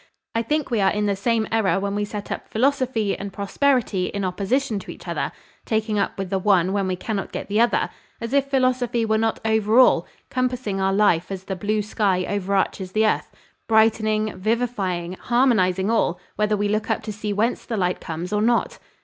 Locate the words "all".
9.77-10.07, 15.91-16.19